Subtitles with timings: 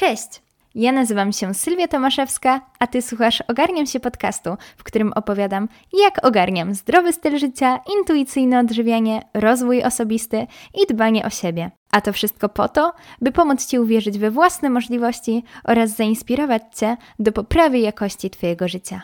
[0.00, 0.42] Cześć!
[0.74, 6.24] Ja nazywam się Sylwia Tomaszewska, a Ty słuchasz Ogarniam się podcastu, w którym opowiadam, jak
[6.24, 11.70] ogarniam zdrowy styl życia, intuicyjne odżywianie, rozwój osobisty i dbanie o siebie.
[11.90, 16.96] A to wszystko po to, by pomóc Ci uwierzyć we własne możliwości oraz zainspirować Cię
[17.18, 19.02] do poprawy jakości Twojego życia.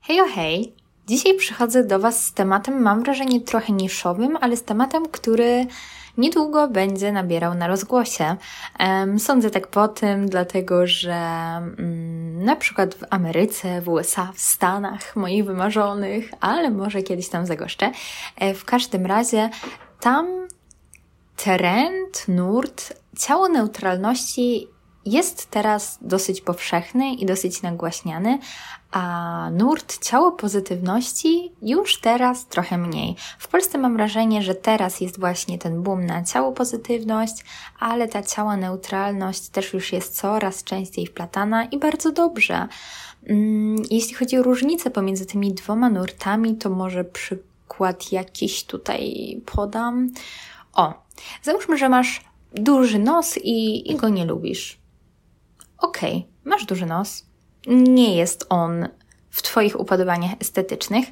[0.00, 0.85] Hej, hej!
[1.06, 5.66] Dzisiaj przychodzę do Was z tematem, mam wrażenie, trochę niszowym, ale z tematem, który
[6.18, 8.36] niedługo będzie nabierał na rozgłosie.
[9.18, 15.16] Sądzę tak po tym, dlatego że mm, na przykład w Ameryce, w USA, w Stanach,
[15.16, 17.92] moich wymarzonych, ale może kiedyś tam zagoszczę.
[18.36, 19.50] E, w każdym razie
[20.00, 20.26] tam
[21.36, 24.68] trend, nurt, ciało neutralności
[25.06, 28.38] jest teraz dosyć powszechny i dosyć nagłaśniany,
[28.90, 33.16] a nurt ciało pozytywności już teraz trochę mniej.
[33.38, 37.44] W Polsce mam wrażenie, że teraz jest właśnie ten boom na ciało pozytywność,
[37.78, 42.68] ale ta ciała neutralność też już jest coraz częściej wplatana i bardzo dobrze.
[43.26, 50.10] Mm, jeśli chodzi o różnicę pomiędzy tymi dwoma nurtami, to może przykład jakiś tutaj podam.
[50.72, 50.94] O,
[51.42, 52.20] załóżmy, że masz
[52.54, 54.85] duży nos i, i go nie lubisz
[55.78, 57.26] okej, okay, masz duży nos,
[57.66, 58.88] nie jest on
[59.30, 61.06] w Twoich upodobaniach estetycznych,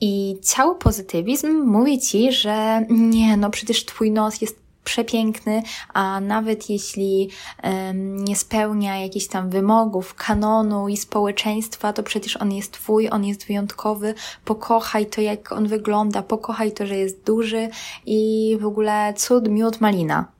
[0.00, 5.62] i ciało pozytywizm mówi Ci, że nie, no przecież Twój nos jest przepiękny,
[5.94, 7.30] a nawet jeśli
[7.64, 13.24] um, nie spełnia jakichś tam wymogów, kanonu i społeczeństwa, to przecież on jest Twój, on
[13.24, 17.68] jest wyjątkowy, pokochaj to, jak on wygląda, pokochaj to, że jest duży
[18.06, 20.37] i w ogóle cud, miód, malina.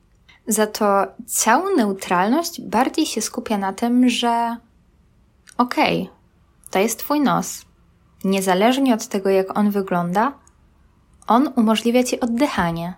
[0.49, 4.57] Za to całą neutralność bardziej się skupia na tym, że
[5.59, 6.15] okej, okay,
[6.71, 7.65] to jest Twój nos.
[8.25, 10.33] Niezależnie od tego, jak on wygląda,
[11.27, 12.95] on umożliwia Ci oddychanie.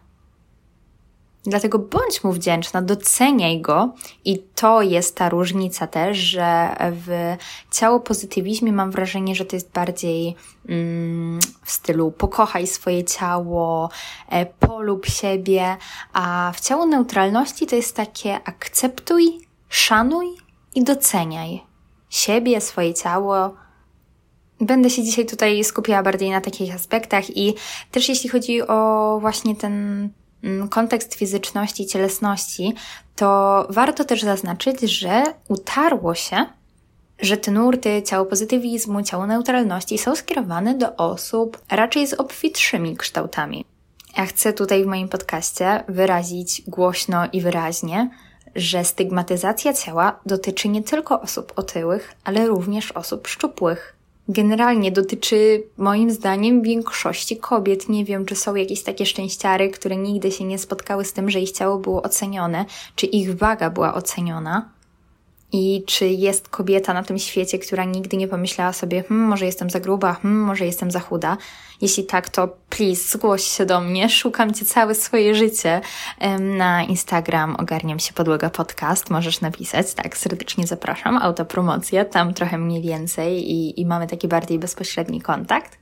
[1.44, 3.94] Dlatego bądź mu wdzięczna, doceniaj go.
[4.24, 7.36] I to jest ta różnica też, że w
[7.70, 10.36] ciało pozytywizmie mam wrażenie, że to jest bardziej
[10.68, 13.90] mm, w stylu pokochaj swoje ciało,
[14.28, 15.76] e, polub siebie,
[16.12, 20.26] a w ciało neutralności to jest takie akceptuj, szanuj
[20.74, 21.62] i doceniaj
[22.10, 23.54] siebie, swoje ciało,
[24.62, 27.54] Będę się dzisiaj tutaj skupiała bardziej na takich aspektach i
[27.90, 30.08] też jeśli chodzi o właśnie ten
[30.70, 32.74] kontekst fizyczności, cielesności,
[33.16, 36.46] to warto też zaznaczyć, że utarło się,
[37.18, 43.64] że te nurty ciało pozytywizmu, ciało neutralności są skierowane do osób raczej z obfitszymi kształtami.
[44.16, 48.10] Ja chcę tutaj w moim podcaście wyrazić głośno i wyraźnie,
[48.54, 53.99] że stygmatyzacja ciała dotyczy nie tylko osób otyłych, ale również osób szczupłych
[54.30, 57.88] generalnie dotyczy moim zdaniem większości kobiet.
[57.88, 61.40] Nie wiem, czy są jakieś takie szczęściary, które nigdy się nie spotkały z tym, że
[61.40, 62.64] ich ciało było ocenione,
[62.96, 64.68] czy ich waga była oceniona.
[65.52, 69.70] I czy jest kobieta na tym świecie, która nigdy nie pomyślała sobie, hmm, może jestem
[69.70, 71.36] za gruba, hmm, może jestem za chuda?
[71.80, 75.80] Jeśli tak, to please zgłoś się do mnie, szukam Cię całe swoje życie.
[76.40, 82.82] Na Instagram ogarniam się podłoga podcast, możesz napisać, tak, serdecznie zapraszam, autopromocja, tam trochę mniej
[82.82, 85.78] więcej i, i mamy taki bardziej bezpośredni kontakt.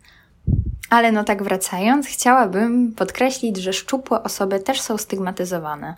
[0.91, 5.95] Ale no tak wracając, chciałabym podkreślić, że szczupłe osoby też są stygmatyzowane.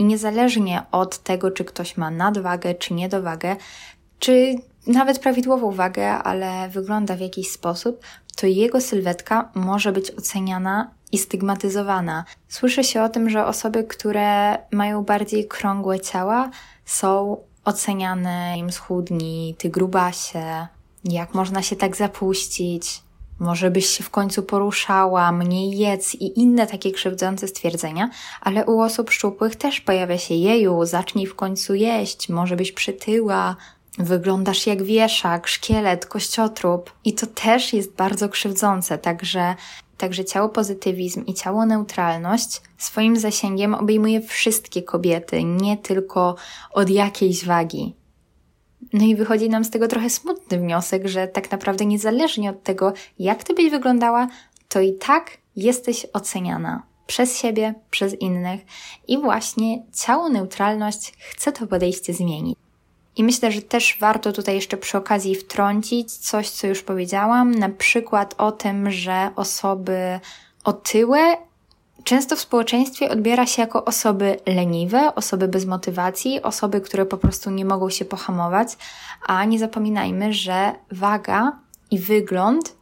[0.00, 3.56] I niezależnie od tego, czy ktoś ma nadwagę, czy niedowagę,
[4.18, 4.54] czy
[4.86, 8.00] nawet prawidłową wagę, ale wygląda w jakiś sposób,
[8.36, 12.24] to jego sylwetka może być oceniana i stygmatyzowana.
[12.48, 16.50] Słyszy się o tym, że osoby, które mają bardziej krągłe ciała,
[16.84, 20.66] są oceniane im schudni, ty grubasie,
[21.04, 23.02] jak można się tak zapuścić,
[23.40, 28.80] może byś się w końcu poruszała, mniej jedz i inne takie krzywdzące stwierdzenia, ale u
[28.80, 33.56] osób szczupłych też pojawia się jeju, zacznij w końcu jeść, może byś przytyła,
[33.98, 39.54] wyglądasz jak wieszak, szkielet, kościotrup i to też jest bardzo krzywdzące, także
[40.00, 46.36] Także ciało pozytywizm i ciało neutralność swoim zasięgiem obejmuje wszystkie kobiety, nie tylko
[46.72, 47.94] od jakiejś wagi.
[48.92, 52.92] No i wychodzi nam z tego trochę smutny wniosek, że tak naprawdę niezależnie od tego,
[53.18, 54.28] jak ty byś wyglądała,
[54.68, 58.60] to i tak jesteś oceniana przez siebie, przez innych
[59.08, 62.58] i właśnie ciało neutralność chce to podejście zmienić.
[63.16, 67.68] I myślę, że też warto tutaj jeszcze przy okazji wtrącić coś, co już powiedziałam, na
[67.68, 70.20] przykład o tym, że osoby
[70.64, 71.36] otyłe
[72.04, 77.50] często w społeczeństwie odbiera się jako osoby leniwe, osoby bez motywacji, osoby, które po prostu
[77.50, 78.68] nie mogą się pohamować,
[79.26, 81.58] a nie zapominajmy, że waga
[81.90, 82.76] i wygląd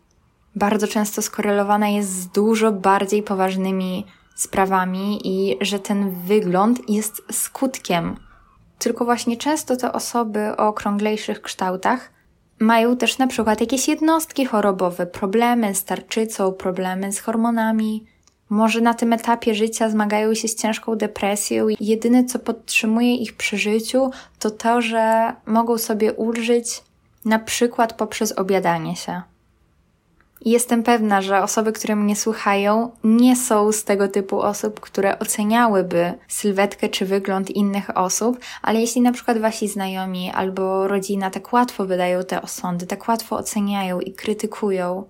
[0.56, 8.16] bardzo często skorelowana jest z dużo bardziej poważnymi sprawami i że ten wygląd jest skutkiem.
[8.78, 12.10] Tylko właśnie często te osoby o okrąglejszych kształtach
[12.58, 18.06] mają też na przykład jakieś jednostki chorobowe, problemy z tarczycą, problemy z hormonami.
[18.50, 23.36] Może na tym etapie życia zmagają się z ciężką depresją i jedyne co podtrzymuje ich
[23.36, 26.82] przy życiu to to, że mogą sobie ulżyć
[27.24, 29.22] na przykład poprzez obiadanie się.
[30.44, 36.12] Jestem pewna, że osoby, które mnie słuchają, nie są z tego typu osób, które oceniałyby
[36.28, 41.86] sylwetkę czy wygląd innych osób, ale jeśli na przykład wasi znajomi albo rodzina tak łatwo
[41.86, 45.04] wydają te osądy, tak łatwo oceniają i krytykują,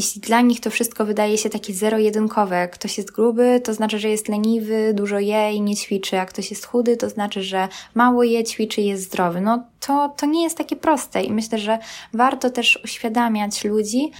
[0.00, 4.08] jeśli dla nich to wszystko wydaje się takie zero-jedynkowe, ktoś jest gruby, to znaczy, że
[4.08, 8.22] jest leniwy, dużo je i nie ćwiczy, a ktoś jest chudy, to znaczy, że mało
[8.22, 9.40] je, ćwiczy i jest zdrowy.
[9.40, 11.78] No to, to nie jest takie proste i myślę, że
[12.14, 14.10] warto też uświadamiać ludzi,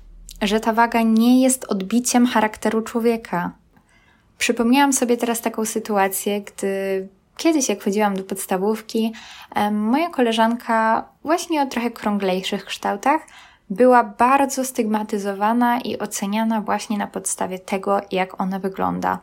[0.42, 3.52] że ta waga nie jest odbiciem charakteru człowieka.
[4.38, 9.12] Przypomniałam sobie teraz taką sytuację, gdy kiedyś, jak chodziłam do podstawówki,
[9.72, 13.20] moja koleżanka właśnie o trochę krąglejszych kształtach
[13.70, 19.18] była bardzo stygmatyzowana i oceniana właśnie na podstawie tego, jak ona wygląda.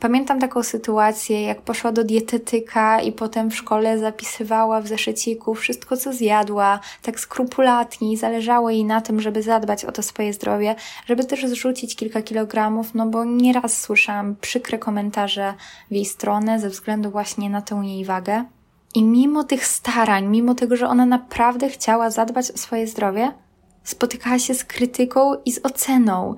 [0.00, 5.96] Pamiętam taką sytuację, jak poszła do dietetyka i potem w szkole zapisywała w zeszyciku wszystko,
[5.96, 10.74] co zjadła, tak skrupulatnie i zależało jej na tym, żeby zadbać o to swoje zdrowie,
[11.06, 15.54] żeby też zrzucić kilka kilogramów, no bo nieraz słyszałam przykre komentarze
[15.90, 18.44] w jej stronę ze względu właśnie na tę jej wagę.
[18.94, 23.32] I mimo tych starań, mimo tego, że ona naprawdę chciała zadbać o swoje zdrowie,
[23.88, 26.34] spotykała się z krytyką i z oceną.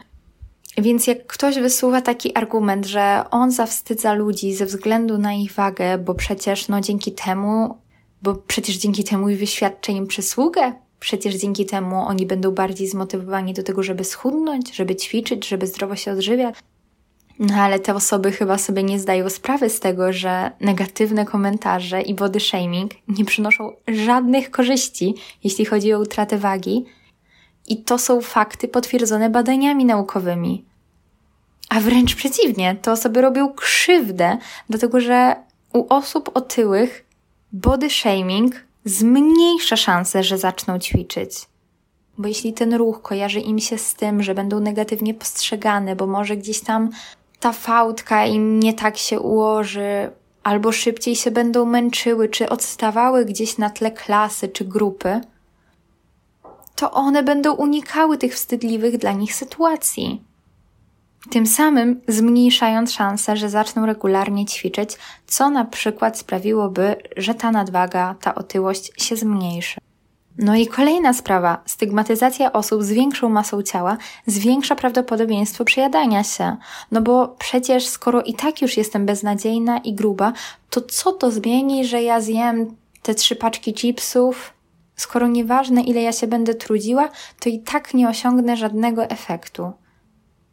[0.79, 5.99] Więc jak ktoś wysuwa taki argument, że on zawstydza ludzi ze względu na ich wagę,
[5.99, 7.79] bo przecież no dzięki temu,
[8.23, 13.55] bo przecież dzięki temu i wyświadczy im przysługę, przecież dzięki temu oni będą bardziej zmotywowani
[13.55, 16.55] do tego, żeby schudnąć, żeby ćwiczyć, żeby zdrowo się odżywiać.
[17.39, 22.15] No ale te osoby chyba sobie nie zdają sprawy z tego, że negatywne komentarze i
[22.15, 25.15] body shaming nie przynoszą żadnych korzyści,
[25.45, 26.85] jeśli chodzi o utratę wagi,
[27.71, 30.65] i to są fakty potwierdzone badaniami naukowymi.
[31.69, 34.39] A wręcz przeciwnie, te osoby robią krzywdę,
[34.69, 35.37] dlatego że
[35.73, 37.05] u osób otyłych
[37.53, 41.33] body shaming zmniejsza szanse, że zaczną ćwiczyć.
[42.19, 46.37] Bo jeśli ten ruch kojarzy im się z tym, że będą negatywnie postrzegane, bo może
[46.37, 46.91] gdzieś tam
[47.41, 50.11] ta fałdka im nie tak się ułoży,
[50.43, 55.21] albo szybciej się będą męczyły, czy odstawały gdzieś na tle klasy czy grupy,
[56.81, 60.25] to one będą unikały tych wstydliwych dla nich sytuacji.
[61.31, 64.91] Tym samym zmniejszając szanse, że zaczną regularnie ćwiczyć,
[65.27, 69.81] co na przykład sprawiłoby, że ta nadwaga, ta otyłość się zmniejszy.
[70.39, 71.63] No i kolejna sprawa.
[71.67, 73.97] Stygmatyzacja osób z większą masą ciała
[74.27, 76.57] zwiększa prawdopodobieństwo przejadania się.
[76.91, 80.33] No bo przecież skoro i tak już jestem beznadziejna i gruba,
[80.71, 84.60] to co to zmieni, że ja zjem te trzy paczki chipsów,
[85.01, 87.09] skoro nieważne ile ja się będę trudziła,
[87.41, 89.73] to i tak nie osiągnę żadnego efektu.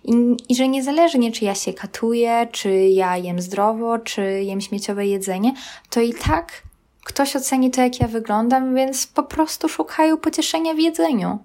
[0.04, 0.14] I,
[0.50, 5.54] I że niezależnie czy ja się katuję, czy ja jem zdrowo, czy jem śmieciowe jedzenie,
[5.90, 6.64] to i tak
[7.06, 11.40] ktoś oceni to, jak ja wyglądam, więc po prostu szukają pocieszenia w jedzeniu.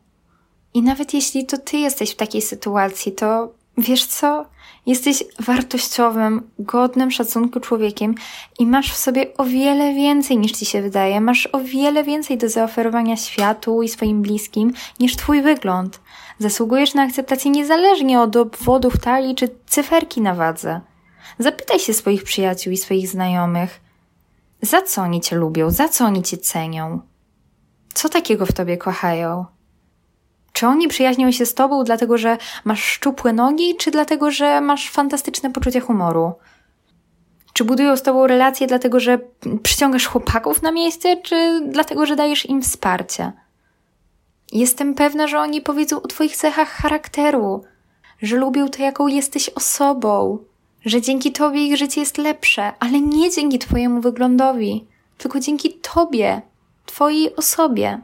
[0.75, 4.47] I nawet jeśli to ty jesteś w takiej sytuacji, to wiesz co?
[4.87, 8.15] Jesteś wartościowym, godnym szacunku człowiekiem
[8.59, 11.21] i masz w sobie o wiele więcej niż ci się wydaje.
[11.21, 16.01] Masz o wiele więcej do zaoferowania światu i swoim bliskim niż twój wygląd.
[16.39, 20.81] Zasługujesz na akceptację niezależnie od obwodów talii czy cyferki na wadze.
[21.39, 23.81] Zapytaj się swoich przyjaciół i swoich znajomych,
[24.63, 27.01] za co oni cię lubią, za co oni cię cenią,
[27.95, 29.47] co takiego w tobie kochają.
[30.53, 34.91] Czy oni przyjaźnią się z tobą dlatego, że masz szczupłe nogi, czy dlatego, że masz
[34.91, 36.33] fantastyczne poczucie humoru?
[37.53, 39.19] Czy budują z tobą relacje dlatego, że
[39.63, 43.33] przyciągasz chłopaków na miejsce, czy dlatego, że dajesz im wsparcie?
[44.53, 47.65] Jestem pewna, że oni powiedzą o twoich cechach charakteru,
[48.23, 50.39] że lubią to, jaką jesteś osobą,
[50.85, 54.87] że dzięki tobie ich życie jest lepsze, ale nie dzięki twojemu wyglądowi,
[55.19, 56.43] tylko dzięki tobie,
[56.87, 58.01] twojej osobie.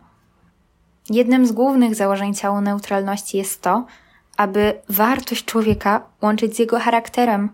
[1.10, 3.86] Jednym z głównych założeń ciału neutralności jest to,
[4.36, 7.48] aby wartość człowieka łączyć z jego charakterem,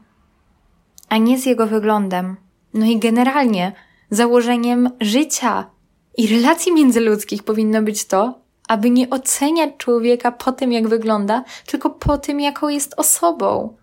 [1.09, 2.37] a nie z jego wyglądem.
[2.75, 3.73] No i generalnie
[4.11, 5.71] założeniem życia
[6.17, 11.91] i relacji międzyludzkich powinno być to, aby nie oceniać człowieka po tym, jak wygląda, tylko
[11.91, 13.77] po tym, jaką jest osobą.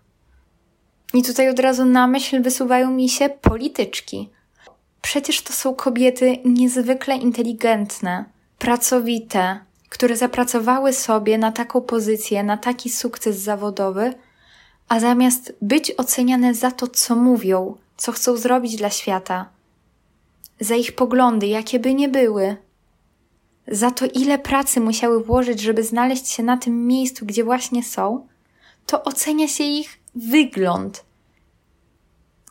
[1.14, 4.30] I tutaj od razu na myśl wysuwają mi się polityczki.
[5.02, 8.24] Przecież to są kobiety niezwykle inteligentne,
[8.62, 14.14] pracowite, które zapracowały sobie na taką pozycję, na taki sukces zawodowy,
[14.88, 19.48] a zamiast być oceniane za to, co mówią, co chcą zrobić dla świata,
[20.60, 22.56] za ich poglądy, jakie by nie były,
[23.68, 28.26] za to, ile pracy musiały włożyć, żeby znaleźć się na tym miejscu, gdzie właśnie są,
[28.86, 31.04] to ocenia się ich wygląd.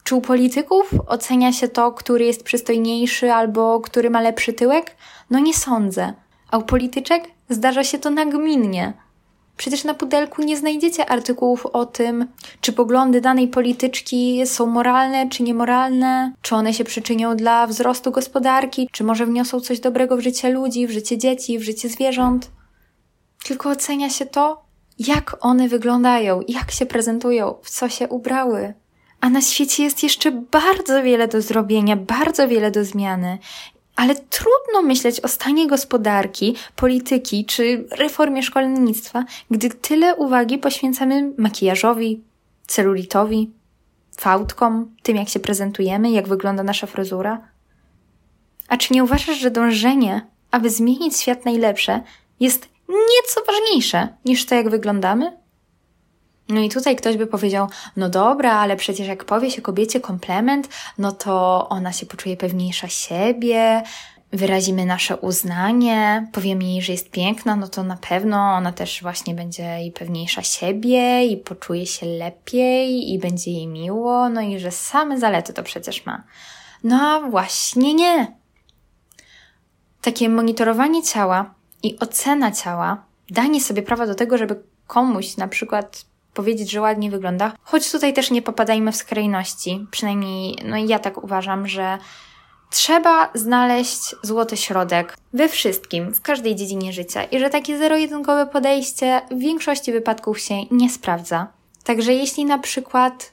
[0.04, 4.96] Czy u polityków ocenia się to, który jest przystojniejszy albo który ma lepszy tyłek?
[5.30, 6.14] No nie sądzę.
[6.52, 8.94] A u polityczek zdarza się to nagminnie.
[9.58, 12.28] Przecież na pudelku nie znajdziecie artykułów o tym,
[12.62, 18.90] czy poglądy danej polityczki są moralne czy niemoralne, czy one się przyczynią dla wzrostu gospodarki,
[18.92, 22.52] czy może wniosą coś dobrego w życie ludzi, w życie dzieci, w życie zwierząt.
[23.44, 24.64] Tylko ocenia się to,
[25.00, 28.74] jak one wyglądają, jak się prezentują, w co się ubrały.
[29.22, 33.38] A na świecie jest jeszcze bardzo wiele do zrobienia, bardzo wiele do zmiany.
[33.96, 42.24] Ale trudno myśleć o stanie gospodarki, polityki czy reformie szkolnictwa, gdy tyle uwagi poświęcamy makijażowi,
[42.68, 43.52] celulitowi,
[44.18, 47.42] fałdkom, tym jak się prezentujemy, jak wygląda nasza fryzura.
[48.68, 52.02] A czy nie uważasz, że dążenie, aby zmienić świat najlepsze,
[52.40, 55.41] jest nieco ważniejsze niż to, jak wyglądamy?
[56.52, 57.68] No i tutaj ktoś by powiedział,
[57.98, 62.88] no dobra, ale przecież jak powie się kobiecie komplement, no to ona się poczuje pewniejsza
[62.88, 63.84] siebie,
[64.32, 69.36] wyrazimy nasze uznanie, powiemy jej, że jest piękna, no to na pewno ona też właśnie
[69.36, 74.72] będzie jej pewniejsza siebie i poczuje się lepiej i będzie jej miło, no i że
[74.72, 76.24] same zalety to przecież ma.
[76.84, 78.36] No a właśnie nie.
[80.02, 81.54] Takie monitorowanie ciała
[81.84, 87.12] i ocena ciała, danie sobie prawa do tego, żeby komuś na przykład powiedzieć, że ładnie
[87.12, 87.54] wygląda.
[87.64, 89.86] Choć tutaj też nie popadajmy w skrajności.
[89.92, 91.98] Przynajmniej, no ja tak uważam, że
[92.70, 99.22] trzeba znaleźć złoty środek we wszystkim, w każdej dziedzinie życia i że takie zero-jedynkowe podejście
[99.32, 101.48] w większości wypadków się nie sprawdza.
[101.84, 103.32] Także jeśli na przykład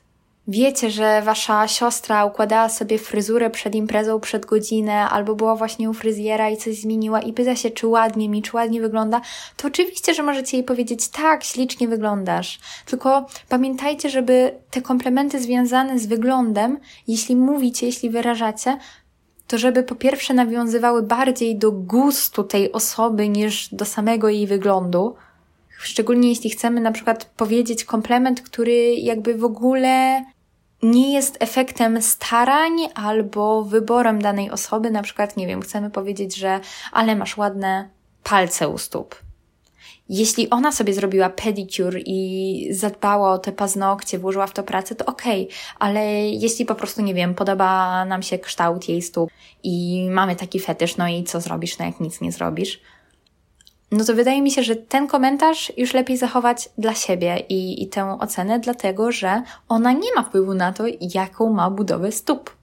[0.48, 5.94] wiecie, że wasza siostra układała sobie fryzurę przed imprezą przed godzinę, albo była właśnie u
[5.94, 9.20] fryzjera i coś zmieniła i pyta się, czy ładnie mi, czy ładnie wygląda,
[9.56, 12.58] to oczywiście, że możecie jej powiedzieć, tak, ślicznie wyglądasz.
[12.86, 16.78] Tylko pamiętajcie, żeby te komplementy związane z wyglądem,
[17.08, 18.78] jeśli mówicie, jeśli wyrażacie,
[19.46, 25.14] to żeby po pierwsze nawiązywały bardziej do gustu tej osoby niż do samego jej wyglądu.
[25.78, 30.24] Szczególnie jeśli chcemy na przykład powiedzieć komplement, który jakby w ogóle
[30.82, 34.90] nie jest efektem starań albo wyborem danej osoby.
[34.90, 36.61] Na przykład, nie wiem, chcemy powiedzieć, że
[36.92, 37.88] ale masz ładne
[38.23, 39.14] palce u stóp.
[40.08, 45.06] Jeśli ona sobie zrobiła pedicure i zadbała o te paznokcie, włożyła w to pracę, to
[45.06, 45.56] okej, okay.
[45.78, 49.30] ale jeśli po prostu, nie wiem, podoba nam się kształt jej stóp
[49.62, 52.80] i mamy taki fetysz, no i co zrobisz, no jak nic nie zrobisz,
[53.90, 57.88] no to wydaje mi się, że ten komentarz już lepiej zachować dla siebie i, i
[57.88, 62.59] tę ocenę, dlatego że ona nie ma wpływu na to, jaką ma budowę stóp.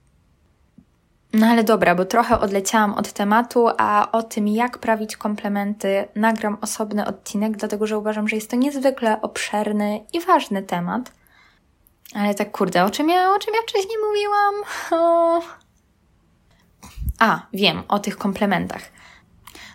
[1.32, 6.58] No ale dobra, bo trochę odleciałam od tematu, a o tym, jak prawić komplementy, nagram
[6.60, 11.12] osobny odcinek, dlatego że uważam, że jest to niezwykle obszerny i ważny temat.
[12.14, 14.54] Ale tak kurde, o czym ja, o czym ja wcześniej mówiłam?
[14.90, 15.40] O...
[17.18, 18.82] A, wiem, o tych komplementach.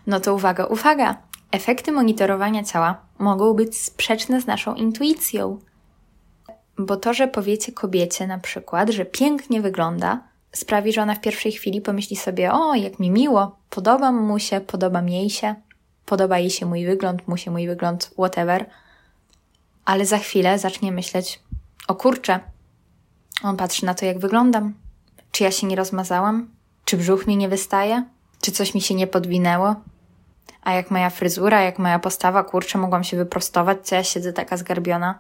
[0.08, 1.31] No to uwaga, uwaga!
[1.52, 5.60] Efekty monitorowania ciała mogą być sprzeczne z naszą intuicją.
[6.78, 11.52] Bo to, że powiecie kobiecie na przykład, że pięknie wygląda, sprawi, że ona w pierwszej
[11.52, 15.56] chwili pomyśli sobie: O, jak mi miło, podoba mu się, podoba jej się,
[16.06, 18.66] podoba jej się mój wygląd, mu się mój wygląd, whatever.
[19.86, 21.40] Ale za chwilę zacznie myśleć:
[21.88, 22.40] O kurczę,
[23.44, 24.74] on patrzy na to, jak wyglądam.
[25.32, 26.50] Czy ja się nie rozmazałam?
[26.86, 28.06] Czy brzuch mi nie wystaje?
[28.42, 29.76] Czy coś mi się nie podwinęło?
[30.62, 34.58] A jak moja fryzura, jak moja postawa, kurczę, mogłam się wyprostować, co ja siedzę taka
[34.58, 35.20] zgarbiona?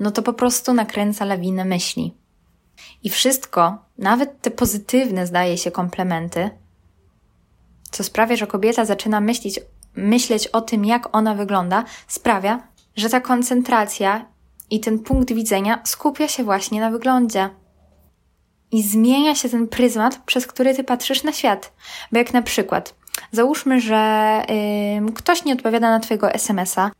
[0.00, 2.14] No to po prostu nakręca lawinę myśli.
[3.02, 6.50] I wszystko, nawet te pozytywne, zdaje się, komplementy,
[7.90, 9.60] co sprawia, że kobieta zaczyna myśleć,
[9.94, 12.62] myśleć o tym, jak ona wygląda, sprawia,
[12.96, 14.26] że ta koncentracja
[14.70, 17.50] i ten punkt widzenia skupia się właśnie na wyglądzie.
[18.72, 21.72] I zmienia się ten pryzmat, przez który ty patrzysz na świat.
[22.12, 22.94] Bo jak na przykład
[23.32, 24.42] Załóżmy, że
[25.14, 26.90] ktoś nie odpowiada na Twojego SMS-a,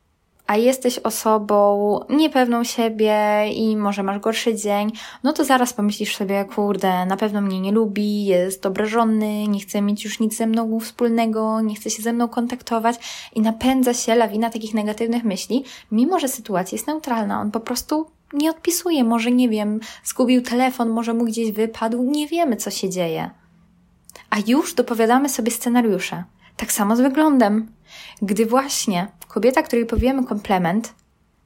[0.46, 6.44] a jesteś osobą niepewną siebie i może masz gorszy dzień, no to zaraz pomyślisz sobie,
[6.44, 10.80] kurde, na pewno mnie nie lubi, jest obrażony, nie chce mieć już nic ze mną
[10.80, 12.96] wspólnego, nie chce się ze mną kontaktować
[13.34, 17.40] i napędza się lawina takich negatywnych myśli, mimo że sytuacja jest neutralna.
[17.40, 22.28] On po prostu nie odpisuje, może nie wiem, zgubił telefon, może mu gdzieś wypadł, nie
[22.28, 23.30] wiemy, co się dzieje
[24.30, 26.24] a już dopowiadamy sobie scenariusze.
[26.56, 27.72] Tak samo z wyglądem.
[28.22, 30.94] Gdy właśnie kobieta, której powiemy komplement,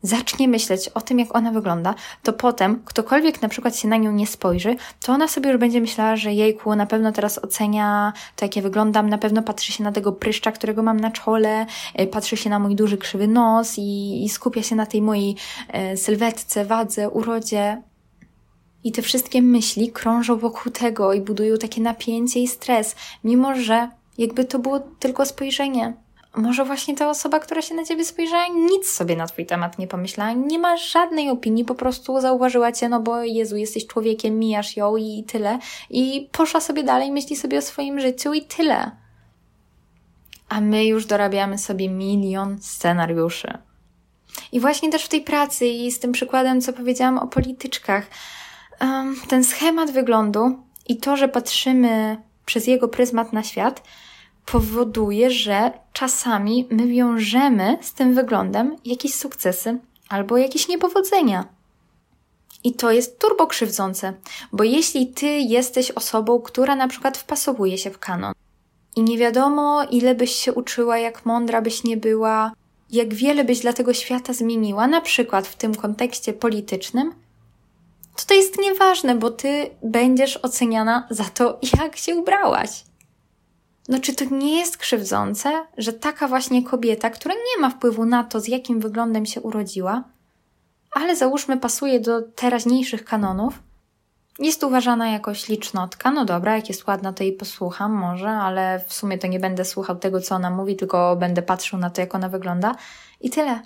[0.05, 4.13] zacznie myśleć o tym, jak ona wygląda, to potem ktokolwiek na przykład się na nią
[4.13, 8.45] nie spojrzy, to ona sobie już będzie myślała, że jejku, na pewno teraz ocenia to,
[8.45, 12.07] jak ja wyglądam, na pewno patrzy się na tego pryszcza, którego mam na czole, e,
[12.07, 15.37] patrzy się na mój duży, krzywy nos i, i skupia się na tej mojej
[15.69, 17.83] e, sylwetce, wadze, urodzie.
[18.85, 23.89] I te wszystkie myśli krążą wokół tego i budują takie napięcie i stres, mimo że
[24.19, 26.05] jakby to było tylko spojrzenie
[26.37, 29.87] może właśnie ta osoba, która się na ciebie spojrzała, nic sobie na twój temat nie
[29.87, 34.77] pomyślała, nie ma żadnej opinii, po prostu zauważyła cię, no bo Jezu, jesteś człowiekiem, mijasz
[34.77, 35.59] ją i tyle.
[35.91, 38.91] I poszła sobie dalej, myśli sobie o swoim życiu i tyle.
[40.49, 43.59] A my już dorabiamy sobie milion scenariuszy.
[44.53, 48.07] I właśnie też w tej pracy i z tym przykładem, co powiedziałam o polityczkach,
[49.29, 52.17] ten schemat wyglądu i to, że patrzymy
[52.47, 53.83] przez jego pryzmat na świat,
[54.47, 59.79] powoduje, że czasami my wiążemy z tym wyglądem jakieś sukcesy
[60.09, 61.45] albo jakieś niepowodzenia.
[62.65, 64.13] I to jest turbo krzywdzące,
[64.53, 68.33] bo jeśli ty jesteś osobą, która na przykład wpasowuje się w kanon
[68.97, 72.53] i nie wiadomo, ile byś się uczyła, jak mądra byś nie była,
[72.91, 77.15] jak wiele byś dla tego świata zmieniła, na przykład w tym kontekście politycznym,
[78.17, 82.85] to to jest nieważne, bo ty będziesz oceniana za to, jak się ubrałaś.
[83.89, 88.25] No czy to nie jest krzywdzące, że taka właśnie kobieta, która nie ma wpływu na
[88.25, 90.05] to, z jakim wyglądem się urodziła,
[90.93, 93.63] ale załóżmy pasuje do teraźniejszych kanonów,
[94.39, 96.11] jest uważana jako ślicznotka.
[96.11, 99.65] No dobra, jak jest ładna, to jej posłucham może, ale w sumie to nie będę
[99.65, 102.75] słuchał tego, co ona mówi, tylko będę patrzył na to, jak ona wygląda
[103.21, 103.61] i tyle.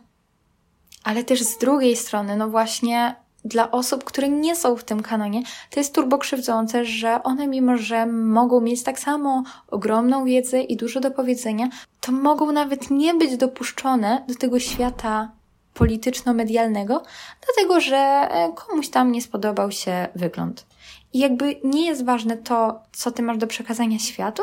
[1.04, 3.14] Ale też z drugiej strony, no właśnie
[3.44, 7.76] dla osób, które nie są w tym kanonie, to jest turbo krzywdzące, że one mimo,
[7.76, 11.68] że mogą mieć tak samo ogromną wiedzę i dużo do powiedzenia,
[12.00, 15.30] to mogą nawet nie być dopuszczone do tego świata
[15.74, 17.02] polityczno-medialnego,
[17.44, 20.66] dlatego że e, komuś tam nie spodobał się wygląd.
[21.12, 24.42] I jakby nie jest ważne to, co ty masz do przekazania światu,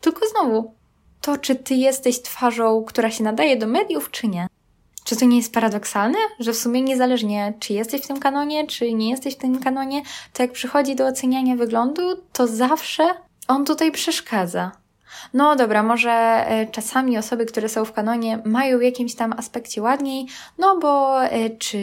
[0.00, 0.74] tylko znowu
[1.20, 4.46] to, czy ty jesteś twarzą, która się nadaje do mediów, czy nie.
[5.04, 8.92] Czy to nie jest paradoksalne, że w sumie niezależnie, czy jesteś w tym kanonie, czy
[8.92, 13.04] nie jesteś w tym kanonie, to jak przychodzi do oceniania wyglądu, to zawsze
[13.48, 14.72] on tutaj przeszkadza.
[15.34, 19.82] No dobra, może e, czasami osoby, które są w kanonie, mają w jakimś tam aspekcie
[19.82, 20.26] ładniej,
[20.58, 21.78] no bo e, czy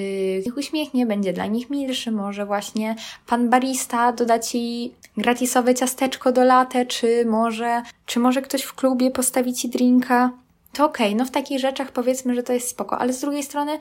[0.45, 2.95] ich uśmiechnie będzie dla nich milszy, może właśnie
[3.27, 9.11] pan barista doda ci gratisowe ciasteczko do latte, czy może, czy może ktoś w klubie
[9.11, 10.31] postawi ci drinka
[10.73, 13.43] to okej, okay, no w takich rzeczach powiedzmy, że to jest spoko, ale z drugiej
[13.43, 13.79] strony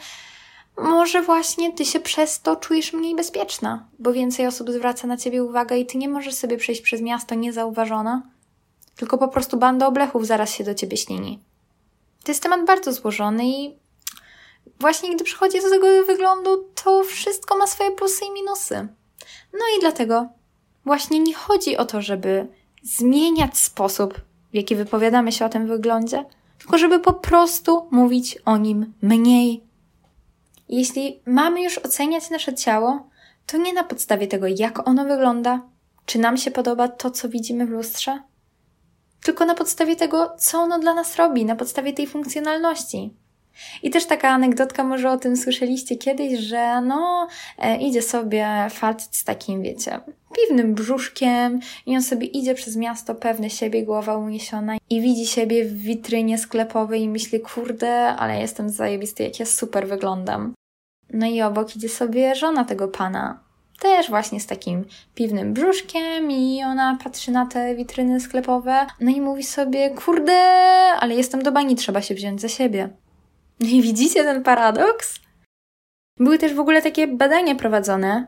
[0.79, 5.45] może właśnie ty się przez to czujesz mniej bezpieczna, bo więcej osób zwraca na ciebie
[5.45, 8.23] uwagę i ty nie możesz sobie przejść przez miasto niezauważona,
[8.97, 11.39] tylko po prostu banda oblechów zaraz się do ciebie śnieni.
[12.25, 13.77] To jest temat bardzo złożony i
[14.81, 18.89] właśnie gdy przychodzi do tego wyglądu, to wszystko ma swoje plusy i minusy.
[19.53, 20.29] No i dlatego
[20.85, 22.47] właśnie nie chodzi o to, żeby
[22.83, 24.15] zmieniać sposób,
[24.53, 26.25] w jaki wypowiadamy się o tym wyglądzie,
[26.59, 29.65] tylko żeby po prostu mówić o nim mniej.
[30.69, 33.09] Jeśli mamy już oceniać nasze ciało,
[33.47, 35.63] to nie na podstawie tego, jak ono wygląda,
[36.07, 38.23] czy nam się podoba to, co widzimy w lustrze,
[39.23, 43.15] tylko na podstawie tego, co ono dla nas robi, na podstawie tej funkcjonalności.
[43.83, 49.17] I też taka anegdotka, może o tym słyszeliście kiedyś, że no, e, idzie sobie facet
[49.17, 50.01] z takim, wiecie,
[50.37, 55.65] piwnym brzuszkiem i on sobie idzie przez miasto pewny siebie, głowa uniesiona i widzi siebie
[55.65, 60.55] w witrynie sklepowej i myśli, kurde, ale jestem zajebisty, jak ja super wyglądam.
[61.13, 63.41] No i obok idzie sobie żona tego pana,
[63.81, 69.21] też właśnie z takim piwnym brzuszkiem i ona patrzy na te witryny sklepowe, no i
[69.21, 70.43] mówi sobie, kurde,
[71.01, 72.89] ale jestem do bani, trzeba się wziąć za siebie.
[73.61, 75.21] I widzicie ten paradoks?
[76.21, 78.27] Były też w ogóle takie badania prowadzone,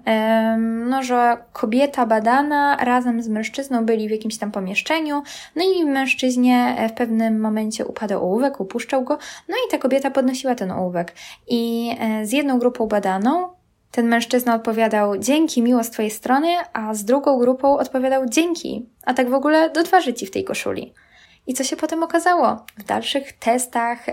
[0.87, 5.23] no, że kobieta badana razem z mężczyzną byli w jakimś tam pomieszczeniu,
[5.57, 10.11] no i mężczyźnie e, w pewnym momencie upadał ołówek, upuszczał go, no i ta kobieta
[10.11, 11.15] podnosiła ten ołówek.
[11.49, 13.49] I e, z jedną grupą badaną
[13.91, 19.15] ten mężczyzna odpowiadał dzięki, miło z twojej strony, a z drugą grupą odpowiadał dzięki, a
[19.15, 20.95] tak w ogóle do twarzy ci w tej koszuli.
[21.51, 22.65] I co się potem okazało?
[22.79, 24.07] W dalszych testach,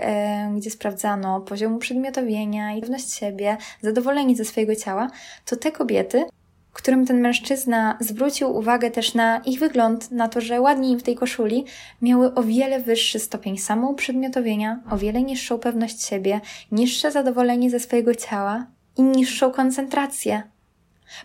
[0.56, 5.10] gdzie sprawdzano poziom uprzedmiotowienia i pewność siebie, zadowolenie ze swojego ciała,
[5.44, 6.24] to te kobiety,
[6.72, 11.02] którym ten mężczyzna zwrócił uwagę też na ich wygląd, na to, że ładniej im w
[11.02, 11.64] tej koszuli,
[12.02, 16.40] miały o wiele wyższy stopień samouprzedmiotowienia, o wiele niższą pewność siebie,
[16.72, 20.42] niższe zadowolenie ze swojego ciała i niższą koncentrację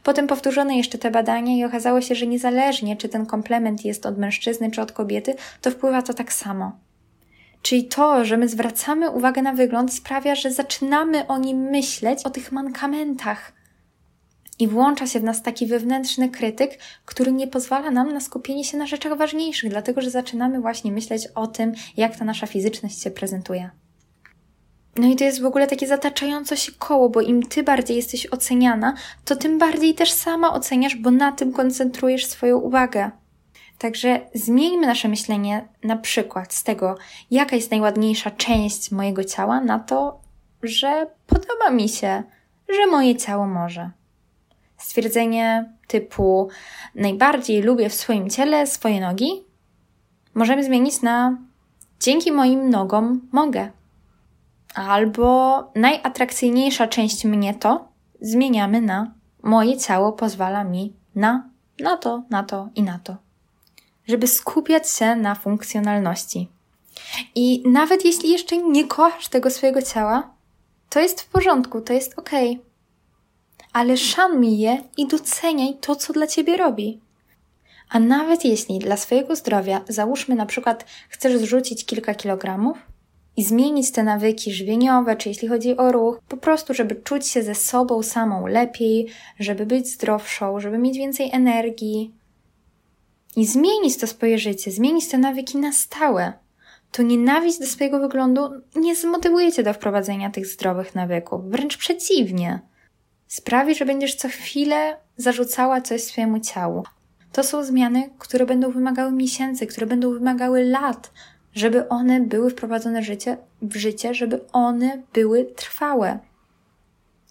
[0.04, 4.18] Potem powtórzono jeszcze te badania i okazało się, że niezależnie czy ten komplement jest od
[4.18, 6.72] mężczyzny czy od kobiety, to wpływa to tak samo.
[7.62, 12.30] Czyli to, że my zwracamy uwagę na wygląd, sprawia, że zaczynamy o nim myśleć, o
[12.30, 13.54] tych mankamentach.
[14.60, 18.78] I włącza się w nas taki wewnętrzny krytyk, który nie pozwala nam na skupienie się
[18.78, 23.12] na rzeczach ważniejszych, dlatego że zaczynamy właśnie myśleć o tym, jak ta nasza fizyczność się
[23.12, 23.70] prezentuje.
[24.98, 28.28] No i to jest w ogóle takie zataczające się koło, bo im ty bardziej jesteś
[28.28, 28.94] oceniana,
[29.26, 33.12] to tym bardziej też sama oceniasz, bo na tym koncentrujesz swoją uwagę.
[33.78, 36.96] Także zmieńmy nasze myślenie na przykład z tego,
[37.32, 40.20] jaka jest najładniejsza część mojego ciała, na to,
[40.64, 42.24] że podoba mi się,
[42.70, 43.92] że moje ciało może.
[44.78, 46.50] Stwierdzenie typu
[46.96, 49.44] najbardziej lubię w swoim ciele swoje nogi
[50.34, 51.38] możemy zmienić na
[52.00, 53.72] dzięki moim nogom mogę.
[54.74, 57.88] Albo najatrakcyjniejsza część mnie to
[58.22, 59.12] zmieniamy na
[59.44, 63.18] moje ciało pozwala mi na, na to, na to i na to.
[64.08, 66.50] Żeby skupiać się na funkcjonalności.
[67.36, 70.34] I nawet jeśli jeszcze nie kochasz tego swojego ciała,
[70.90, 72.30] to jest w porządku, to jest ok.
[73.74, 77.00] Ale szanuj je i doceniaj to, co dla ciebie robi.
[77.90, 82.78] A nawet jeśli dla swojego zdrowia, załóżmy na przykład, chcesz zrzucić kilka kilogramów,
[83.38, 87.44] i zmienić te nawyki żywieniowe, czy jeśli chodzi o ruch, po prostu, żeby czuć się
[87.44, 89.08] ze sobą samą lepiej,
[89.40, 92.14] żeby być zdrowszą, żeby mieć więcej energii
[93.36, 96.34] i zmienić to swoje życie, zmienić te nawyki na stałe.
[96.92, 102.60] To nienawiść do swojego wyglądu nie zmotywuje cię do wprowadzenia tych zdrowych nawyków, wręcz przeciwnie.
[103.28, 106.84] Sprawi, że będziesz co chwilę zarzucała coś swojemu ciału.
[107.32, 111.12] To są zmiany, które będą wymagały miesięcy, które będą wymagały lat,
[111.56, 116.20] żeby one były wprowadzone życie, w życie, żeby one były trwałe.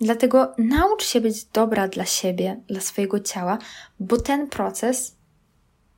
[0.01, 3.59] Dlatego naucz się być dobra dla siebie, dla swojego ciała,
[4.01, 5.17] bo ten proces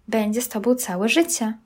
[0.09, 1.59] będzie z tobą całe życie.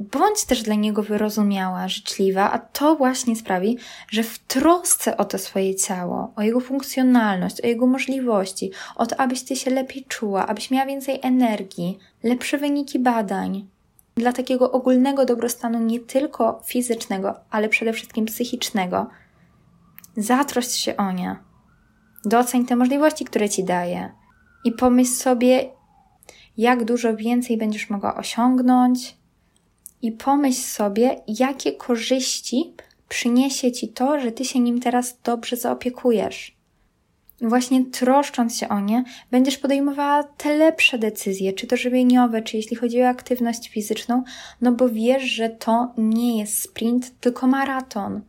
[0.00, 5.38] Bądź też dla niego wyrozumiała, życzliwa, a to właśnie sprawi, że w trosce o to
[5.38, 10.46] swoje ciało, o jego funkcjonalność, o jego możliwości, o to, abyś ty się lepiej czuła,
[10.46, 13.66] abyś miała więcej energii, lepsze wyniki badań,
[14.14, 19.06] dla takiego ogólnego dobrostanu nie tylko fizycznego, ale przede wszystkim psychicznego.
[20.16, 21.36] Zatrość się o nie.
[22.24, 24.12] Doceń te możliwości, które ci daje.
[24.64, 25.70] I pomyśl sobie,
[26.56, 29.16] jak dużo więcej będziesz mogła osiągnąć.
[30.02, 32.74] I pomyśl sobie, jakie korzyści
[33.08, 36.61] przyniesie ci to, że ty się nim teraz dobrze zaopiekujesz
[37.48, 42.76] właśnie troszcząc się o nie, będziesz podejmowała te lepsze decyzje, czy to żywieniowe, czy jeśli
[42.76, 44.22] chodzi o aktywność fizyczną,
[44.60, 48.20] no bo wiesz, że to nie jest sprint, tylko maraton.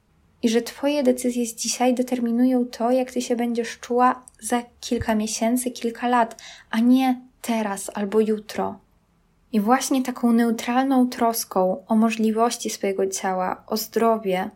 [0.44, 5.16] I że Twoje decyzje z dzisiaj determinują to, jak Ty się będziesz czuła za kilka
[5.16, 8.80] miesięcy, kilka lat, a nie teraz albo jutro.
[9.52, 14.50] I właśnie taką neutralną troską o możliwości swojego ciała, o zdrowie,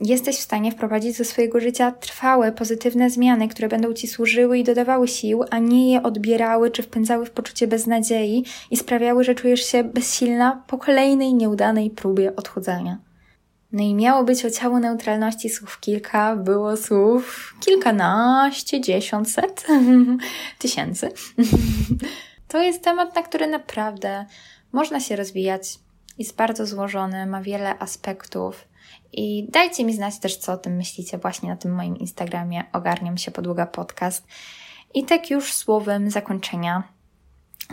[0.00, 4.64] jesteś w stanie wprowadzić do swojego życia trwałe, pozytywne zmiany, które będą ci służyły i
[4.64, 9.66] dodawały sił, a nie je odbierały czy wpędzały w poczucie beznadziei i sprawiały, że czujesz
[9.66, 12.98] się bezsilna po kolejnej nieudanej próbie odchudzania.
[13.72, 19.66] No i miało być o ciało neutralności słów kilka, było słów kilkanaście, dziesiąt, set,
[20.58, 21.08] tysięcy.
[22.48, 24.26] to jest temat, na który naprawdę
[24.72, 25.78] można się rozwijać.
[26.18, 28.64] Jest bardzo złożony, ma wiele aspektów
[29.20, 32.64] i dajcie mi znać też, co o tym myślicie właśnie na tym moim Instagramie.
[32.72, 34.26] Ogarniam się podługa podcast.
[34.94, 36.82] I tak już słowem zakończenia.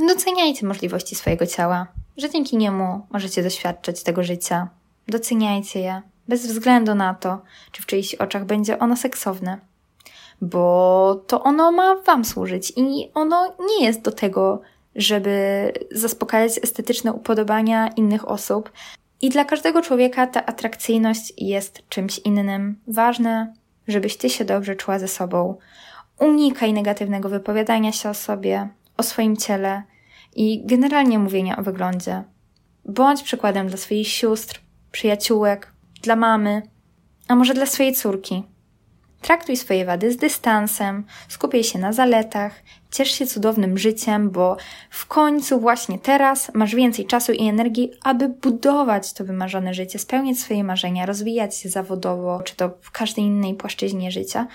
[0.08, 4.68] Doceniajcie możliwości swojego ciała, że dzięki niemu możecie doświadczać tego życia.
[5.08, 9.58] Doceniajcie je, bez względu na to, czy w czyichś oczach będzie ono seksowne.
[10.42, 14.62] Bo to ono ma Wam służyć i ono nie jest do tego,
[14.96, 18.72] żeby zaspokajać estetyczne upodobania innych osób,
[19.22, 22.80] i dla każdego człowieka ta atrakcyjność jest czymś innym.
[22.88, 23.54] Ważne,
[23.88, 25.58] żebyś ty się dobrze czuła ze sobą.
[26.20, 29.84] Unikaj negatywnego wypowiadania się o sobie, o swoim ciele
[30.36, 32.24] i generalnie mówienia o wyglądzie.
[32.86, 36.62] Bądź przykładem dla swoich sióstr, przyjaciółek, dla mamy,
[37.28, 38.44] a może dla swojej córki.
[39.22, 42.54] Traktuj swoje wady z dystansem, skupiaj się na zaletach,
[42.92, 44.58] ciesz się cudownym życiem, bo
[44.90, 50.40] w końcu właśnie teraz masz więcej czasu i energii, aby budować to wymarzone życie, spełniać
[50.40, 54.48] swoje marzenia, rozwijać się zawodowo, czy to w każdej innej płaszczyźnie życia.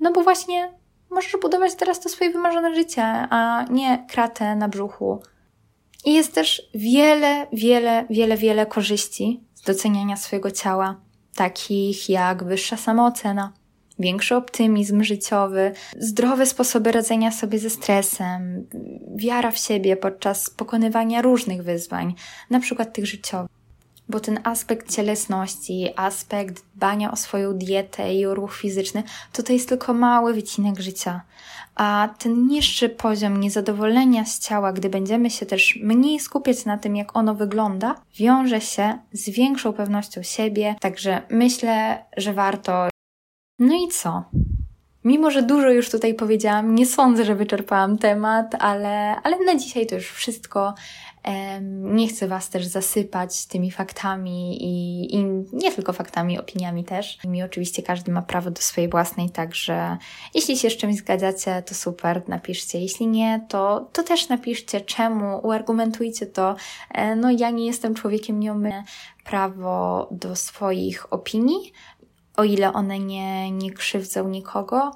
[0.00, 0.72] No bo właśnie
[1.10, 5.22] możesz budować teraz to swoje wymarzone życie, a nie kratę na brzuchu.
[6.04, 11.00] I jest też wiele, wiele, wiele, wiele korzyści z doceniania swojego ciała,
[11.34, 13.52] takich jak wyższa samoocena,
[13.98, 18.66] większy optymizm życiowy, zdrowe sposoby radzenia sobie ze stresem,
[19.16, 22.14] wiara w siebie podczas pokonywania różnych wyzwań,
[22.50, 23.50] na przykład tych życiowych.
[24.08, 29.02] bo ten aspekt cielesności, aspekt dbania o swoją dietę i o ruch fizyczny,
[29.32, 31.20] to to jest tylko mały wycinek życia.
[31.74, 36.96] A ten niższy poziom niezadowolenia z ciała, gdy będziemy się też mniej skupiać na tym,
[36.96, 40.74] jak ono wygląda, wiąże się z większą pewnością siebie.
[40.80, 42.93] Także myślę, że warto.
[43.58, 44.24] No i co?
[45.04, 49.86] Mimo, że dużo już tutaj powiedziałam, nie sądzę, że wyczerpałam temat, ale, ale na dzisiaj
[49.86, 50.74] to już wszystko.
[51.70, 57.18] Nie chcę Was też zasypać tymi faktami i, i, nie tylko faktami, opiniami też.
[57.34, 59.96] I oczywiście każdy ma prawo do swojej własnej, także
[60.34, 62.80] jeśli się z czymś zgadzacie, to super, napiszcie.
[62.80, 66.56] Jeśli nie, to, to też napiszcie czemu, uargumentujcie to.
[66.90, 68.84] E, no ja nie jestem człowiekiem nieomylnym,
[69.24, 71.72] prawo do swoich opinii,
[72.36, 74.90] o ile one nie, nie krzywdzą nikogo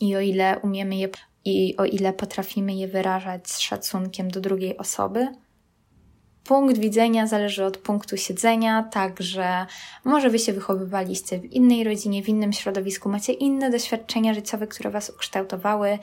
[0.00, 1.08] i o ile umiemy je
[1.44, 5.28] i o ile potrafimy je wyrażać z szacunkiem do drugiej osoby.
[6.44, 9.66] Punkt widzenia zależy od punktu siedzenia, także
[10.04, 14.90] może Wy się wychowywaliście w innej rodzinie, w innym środowisku, macie inne doświadczenia życiowe, które
[14.90, 15.98] Was ukształtowały.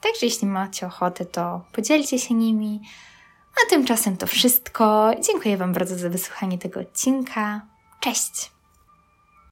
[0.00, 2.80] Także jeśli macie ochotę, to podzielcie się nimi.
[3.52, 5.10] A tymczasem to wszystko.
[5.26, 7.66] Dziękuję Wam bardzo za wysłuchanie tego odcinka.
[8.00, 8.51] Cześć!